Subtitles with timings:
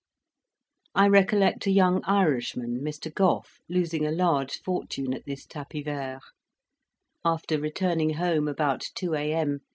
[0.95, 3.13] I recollect a young Irishman, Mr.
[3.13, 6.21] Gough, losing a large fortune at this tapis vert.
[7.23, 9.59] After returning home about two A.M.